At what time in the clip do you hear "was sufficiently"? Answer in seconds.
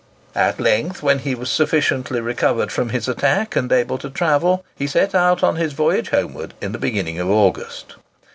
1.35-2.21